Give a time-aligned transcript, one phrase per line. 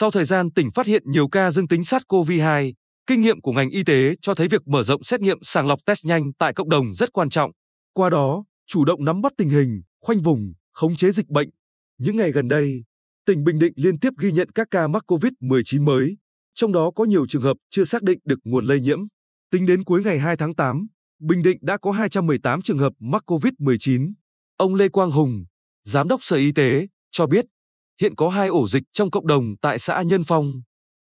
[0.00, 2.72] Sau thời gian tỉnh phát hiện nhiều ca dương tính SARS-CoV-2,
[3.06, 5.78] kinh nghiệm của ngành y tế cho thấy việc mở rộng xét nghiệm sàng lọc
[5.86, 7.50] test nhanh tại cộng đồng rất quan trọng.
[7.92, 11.48] Qua đó, chủ động nắm bắt tình hình, khoanh vùng, khống chế dịch bệnh.
[11.98, 12.84] Những ngày gần đây,
[13.26, 16.16] tỉnh Bình Định liên tiếp ghi nhận các ca mắc COVID-19 mới,
[16.54, 18.98] trong đó có nhiều trường hợp chưa xác định được nguồn lây nhiễm.
[19.50, 20.86] Tính đến cuối ngày 2 tháng 8,
[21.20, 24.12] Bình Định đã có 218 trường hợp mắc COVID-19.
[24.56, 25.44] Ông Lê Quang Hùng,
[25.84, 27.44] Giám đốc Sở Y tế, cho biết
[28.00, 30.52] hiện có hai ổ dịch trong cộng đồng tại xã Nhân Phong,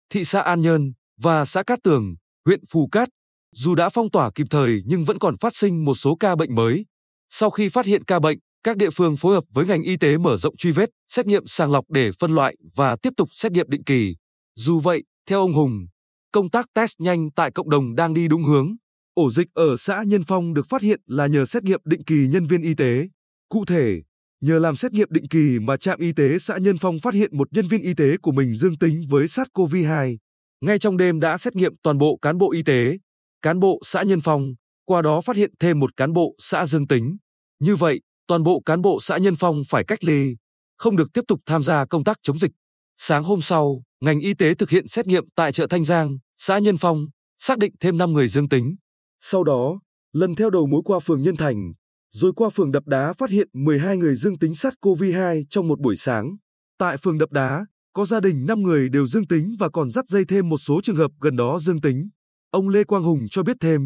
[0.09, 3.09] thị xã An Nhơn và xã Cát Tường, huyện Phù Cát.
[3.55, 6.55] Dù đã phong tỏa kịp thời nhưng vẫn còn phát sinh một số ca bệnh
[6.55, 6.85] mới.
[7.29, 10.17] Sau khi phát hiện ca bệnh, các địa phương phối hợp với ngành y tế
[10.17, 13.51] mở rộng truy vết, xét nghiệm sàng lọc để phân loại và tiếp tục xét
[13.51, 14.15] nghiệm định kỳ.
[14.55, 15.87] Dù vậy, theo ông Hùng,
[16.31, 18.75] công tác test nhanh tại cộng đồng đang đi đúng hướng.
[19.13, 22.27] Ổ dịch ở xã Nhân Phong được phát hiện là nhờ xét nghiệm định kỳ
[22.27, 23.07] nhân viên y tế.
[23.49, 24.01] Cụ thể,
[24.41, 27.37] nhờ làm xét nghiệm định kỳ mà trạm y tế xã Nhân Phong phát hiện
[27.37, 30.17] một nhân viên y tế của mình dương tính với SARS-CoV-2.
[30.61, 32.97] Ngay trong đêm đã xét nghiệm toàn bộ cán bộ y tế,
[33.41, 34.53] cán bộ xã Nhân Phong,
[34.85, 37.17] qua đó phát hiện thêm một cán bộ xã dương tính.
[37.59, 40.35] Như vậy, toàn bộ cán bộ xã Nhân Phong phải cách ly,
[40.77, 42.51] không được tiếp tục tham gia công tác chống dịch.
[42.97, 46.57] Sáng hôm sau, ngành y tế thực hiện xét nghiệm tại chợ Thanh Giang, xã
[46.59, 47.05] Nhân Phong,
[47.37, 48.75] xác định thêm 5 người dương tính.
[49.19, 49.79] Sau đó,
[50.13, 51.73] lần theo đầu mối qua phường Nhân Thành,
[52.11, 55.97] rồi qua phường Đập Đá phát hiện 12 người dương tính SARS-CoV-2 trong một buổi
[55.97, 56.35] sáng.
[56.77, 60.07] Tại phường Đập Đá, có gia đình 5 người đều dương tính và còn dắt
[60.07, 62.09] dây thêm một số trường hợp gần đó dương tính.
[62.51, 63.81] Ông Lê Quang Hùng cho biết thêm,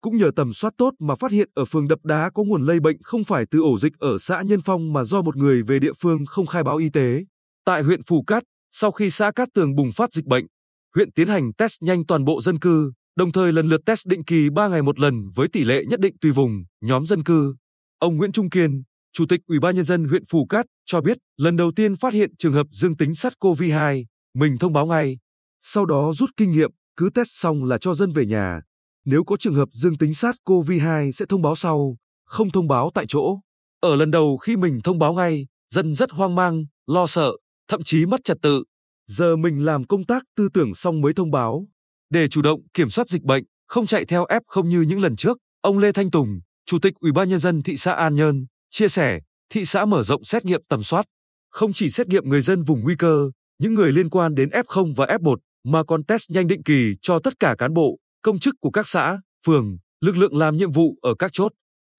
[0.00, 2.80] cũng nhờ tầm soát tốt mà phát hiện ở phường Đập Đá có nguồn lây
[2.80, 5.78] bệnh không phải từ ổ dịch ở xã Nhân Phong mà do một người về
[5.78, 7.24] địa phương không khai báo y tế.
[7.64, 10.46] Tại huyện Phù Cát, sau khi xã Cát Tường bùng phát dịch bệnh,
[10.94, 14.24] huyện tiến hành test nhanh toàn bộ dân cư, đồng thời lần lượt test định
[14.24, 17.54] kỳ 3 ngày một lần với tỷ lệ nhất định tùy vùng, nhóm dân cư.
[17.98, 21.18] Ông Nguyễn Trung Kiên, Chủ tịch Ủy ban nhân dân huyện Phù Cát cho biết,
[21.36, 24.04] lần đầu tiên phát hiện trường hợp dương tính SARS-CoV-2,
[24.34, 25.18] mình thông báo ngay.
[25.60, 28.60] Sau đó rút kinh nghiệm, cứ test xong là cho dân về nhà.
[29.04, 33.04] Nếu có trường hợp dương tính SARS-CoV-2 sẽ thông báo sau, không thông báo tại
[33.08, 33.38] chỗ.
[33.80, 37.32] Ở lần đầu khi mình thông báo ngay, dân rất hoang mang, lo sợ,
[37.68, 38.64] thậm chí mất trật tự.
[39.06, 41.66] Giờ mình làm công tác tư tưởng xong mới thông báo.
[42.10, 45.16] Để chủ động kiểm soát dịch bệnh, không chạy theo ép không như những lần
[45.16, 48.46] trước, ông Lê Thanh Tùng, Chủ tịch Ủy ban nhân dân thị xã An Nhơn,
[48.70, 49.20] chia sẻ,
[49.50, 51.06] thị xã mở rộng xét nghiệm tầm soát,
[51.50, 54.94] không chỉ xét nghiệm người dân vùng nguy cơ, những người liên quan đến F0
[54.94, 58.54] và F1 mà còn test nhanh định kỳ cho tất cả cán bộ, công chức
[58.60, 61.52] của các xã, phường, lực lượng làm nhiệm vụ ở các chốt.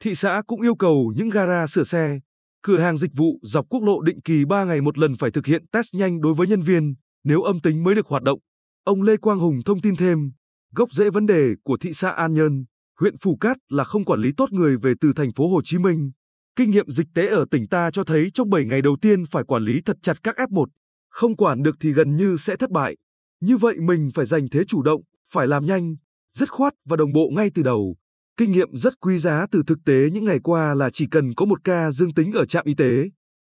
[0.03, 2.19] Thị xã cũng yêu cầu những gara sửa xe,
[2.63, 5.45] cửa hàng dịch vụ dọc quốc lộ định kỳ 3 ngày một lần phải thực
[5.45, 8.39] hiện test nhanh đối với nhân viên, nếu âm tính mới được hoạt động.
[8.83, 10.31] Ông Lê Quang Hùng thông tin thêm,
[10.75, 12.65] gốc rễ vấn đề của thị xã An Nhơn,
[12.99, 15.77] huyện Phù Cát là không quản lý tốt người về từ thành phố Hồ Chí
[15.77, 16.11] Minh.
[16.55, 19.43] Kinh nghiệm dịch tế ở tỉnh ta cho thấy trong 7 ngày đầu tiên phải
[19.43, 20.65] quản lý thật chặt các F1,
[21.09, 22.95] không quản được thì gần như sẽ thất bại.
[23.41, 25.95] Như vậy mình phải giành thế chủ động, phải làm nhanh,
[26.31, 27.95] dứt khoát và đồng bộ ngay từ đầu.
[28.37, 31.45] Kinh nghiệm rất quý giá từ thực tế những ngày qua là chỉ cần có
[31.45, 33.09] một ca dương tính ở trạm y tế,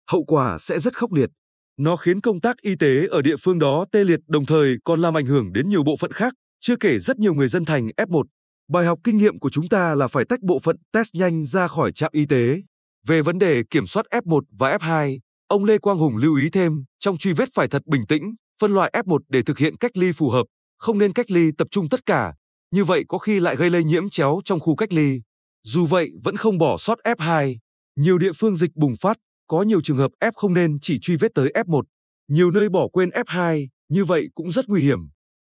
[0.10, 1.30] hậu quả sẽ rất khốc liệt.
[1.78, 5.02] Nó khiến công tác y tế ở địa phương đó tê liệt đồng thời còn
[5.02, 7.88] làm ảnh hưởng đến nhiều bộ phận khác, chưa kể rất nhiều người dân thành
[7.98, 8.24] F1.
[8.70, 11.68] Bài học kinh nghiệm của chúng ta là phải tách bộ phận test nhanh ra
[11.68, 12.62] khỏi trạm y tế.
[13.08, 16.84] Về vấn đề kiểm soát F1 và F2, ông Lê Quang Hùng lưu ý thêm,
[17.00, 20.12] trong truy vết phải thật bình tĩnh, phân loại F1 để thực hiện cách ly
[20.12, 20.44] phù hợp,
[20.78, 22.34] không nên cách ly tập trung tất cả,
[22.72, 25.22] như vậy có khi lại gây lây nhiễm chéo trong khu cách ly.
[25.64, 27.56] Dù vậy vẫn không bỏ sót F2,
[27.96, 31.16] nhiều địa phương dịch bùng phát, có nhiều trường hợp F không nên chỉ truy
[31.16, 31.82] vết tới F1,
[32.28, 35.00] nhiều nơi bỏ quên F2, như vậy cũng rất nguy hiểm.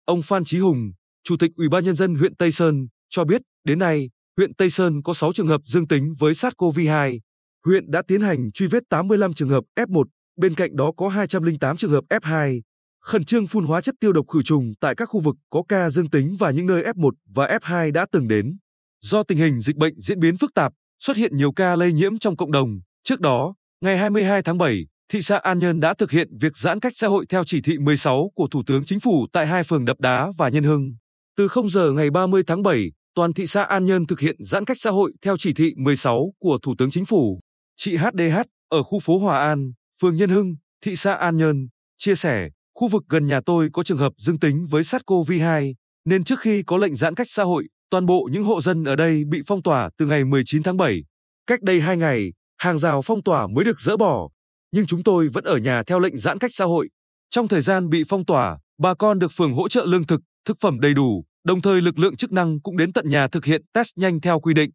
[0.04, 0.92] Ông Phan Chí Hùng,
[1.22, 4.70] Chủ tịch Ủy ban nhân dân huyện Tây Sơn cho biết, đến nay, huyện Tây
[4.70, 7.18] Sơn có 6 trường hợp dương tính với SARS-CoV-2.
[7.64, 10.04] Huyện đã tiến hành truy vết 85 trường hợp F1,
[10.36, 12.60] bên cạnh đó có 208 trường hợp F2.
[13.00, 15.90] Khẩn trương phun hóa chất tiêu độc khử trùng tại các khu vực có ca
[15.90, 18.56] dương tính và những nơi F1 và F2 đã từng đến.
[19.00, 22.18] Do tình hình dịch bệnh diễn biến phức tạp, xuất hiện nhiều ca lây nhiễm
[22.18, 22.80] trong cộng đồng.
[23.02, 26.80] Trước đó, ngày 22 tháng 7, thị xã An Nhơn đã thực hiện việc giãn
[26.80, 29.84] cách xã hội theo chỉ thị 16 của Thủ tướng Chính phủ tại hai phường
[29.84, 30.94] Đập Đá và Nhân Hưng.
[31.36, 34.64] Từ 0 giờ ngày 30 tháng 7, toàn thị xã An Nhơn thực hiện giãn
[34.64, 37.40] cách xã hội theo chỉ thị 16 của Thủ tướng Chính phủ.
[37.76, 42.14] Chị HDH ở khu phố Hòa An, phường Nhân Hưng, thị xã An Nhơn, chia
[42.14, 45.74] sẻ, khu vực gần nhà tôi có trường hợp dương tính với SARS-CoV-2,
[46.04, 48.96] nên trước khi có lệnh giãn cách xã hội, toàn bộ những hộ dân ở
[48.96, 51.04] đây bị phong tỏa từ ngày 19 tháng 7.
[51.46, 54.28] Cách đây 2 ngày, hàng rào phong tỏa mới được dỡ bỏ,
[54.72, 56.88] nhưng chúng tôi vẫn ở nhà theo lệnh giãn cách xã hội.
[57.30, 60.56] Trong thời gian bị phong tỏa, bà con được phường hỗ trợ lương thực, thực
[60.60, 63.62] phẩm đầy đủ, đồng thời lực lượng chức năng cũng đến tận nhà thực hiện
[63.72, 64.70] test nhanh theo quy định.